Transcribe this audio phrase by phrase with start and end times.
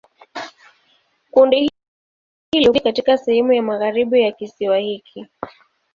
[1.31, 5.27] Kundi hili hupatikana zaidi katika sehemu ya magharibi ya kisiwa hiki.